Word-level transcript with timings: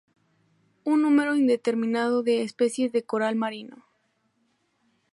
Un 0.83 1.03
número 1.03 1.35
indeterminado 1.35 2.23
de 2.23 2.41
especies 2.41 2.91
de 2.91 3.03
coral 3.03 3.35
marino. 3.35 3.85